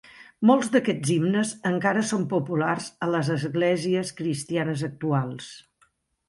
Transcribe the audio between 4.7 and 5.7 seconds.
actuals.